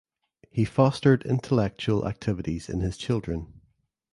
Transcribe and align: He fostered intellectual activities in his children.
He 0.49 0.65
fostered 0.65 1.21
intellectual 1.27 2.07
activities 2.07 2.69
in 2.69 2.79
his 2.79 2.97
children. 2.97 3.61